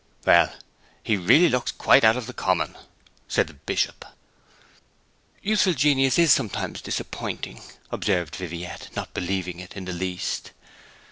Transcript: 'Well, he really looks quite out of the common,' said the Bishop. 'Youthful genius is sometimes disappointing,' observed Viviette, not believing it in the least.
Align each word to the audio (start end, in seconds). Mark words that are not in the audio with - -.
'Well, 0.25 0.51
he 1.03 1.15
really 1.15 1.47
looks 1.47 1.71
quite 1.71 2.03
out 2.03 2.17
of 2.17 2.25
the 2.25 2.33
common,' 2.33 2.75
said 3.27 3.45
the 3.45 3.53
Bishop. 3.53 4.03
'Youthful 5.43 5.73
genius 5.75 6.17
is 6.17 6.33
sometimes 6.33 6.81
disappointing,' 6.81 7.61
observed 7.91 8.35
Viviette, 8.35 8.89
not 8.95 9.13
believing 9.13 9.59
it 9.59 9.77
in 9.77 9.85
the 9.85 9.93
least. 9.93 10.53